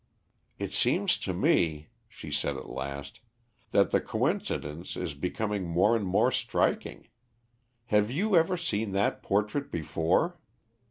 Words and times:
"It 0.57 0.73
seems 0.73 1.15
to 1.19 1.31
me," 1.31 1.89
she 2.09 2.31
said 2.31 2.57
at 2.57 2.67
last, 2.67 3.19
"that 3.69 3.91
the 3.91 4.01
coincidence 4.01 4.97
is 4.97 5.13
becoming 5.13 5.63
more 5.67 5.95
and 5.95 6.07
more 6.07 6.31
striking. 6.31 7.09
Have 7.89 8.09
you 8.09 8.35
ever 8.35 8.57
seen 8.57 8.93
that 8.93 9.21
portrait 9.21 9.69
before?" 9.71 10.39